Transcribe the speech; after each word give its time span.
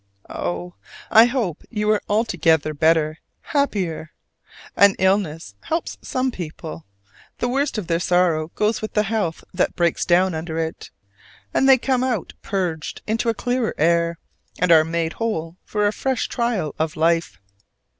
Oh, 0.31 0.73
I 1.11 1.25
hope 1.25 1.61
you 1.69 1.87
are 1.91 2.01
altogether 2.09 2.73
better, 2.73 3.19
happier! 3.41 4.09
An 4.75 4.95
illness 4.97 5.53
helps 5.65 5.99
some 6.01 6.31
people: 6.31 6.87
the 7.37 7.47
worst 7.47 7.77
of 7.77 7.85
their 7.85 7.99
sorrow 7.99 8.47
goes 8.55 8.81
with 8.81 8.93
the 8.95 9.03
health 9.03 9.43
that 9.53 9.75
breaks 9.75 10.03
down 10.03 10.33
under 10.33 10.57
it; 10.57 10.89
and 11.53 11.69
they 11.69 11.77
come 11.77 12.03
out 12.03 12.33
purged 12.41 13.03
into 13.05 13.29
a 13.29 13.35
clearer 13.35 13.75
air, 13.77 14.17
and 14.57 14.71
are 14.71 14.83
made 14.83 15.13
whole 15.13 15.57
for 15.65 15.85
a 15.85 15.93
fresh 15.93 16.27
trial 16.27 16.73
of 16.79 16.95
life. 16.95 17.39